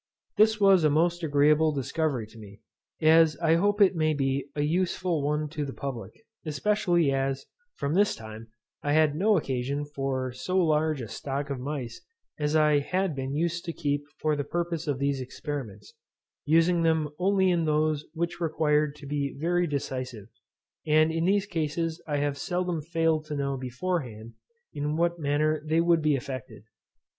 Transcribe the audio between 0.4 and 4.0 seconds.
was a most agreeable discovery to me, as I hope it